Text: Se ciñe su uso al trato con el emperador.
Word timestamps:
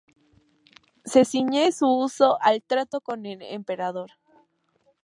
Se 1.05 1.25
ciñe 1.25 1.71
su 1.71 1.85
uso 1.87 2.41
al 2.41 2.63
trato 2.63 3.01
con 3.01 3.23
el 3.27 3.43
emperador. 3.43 4.09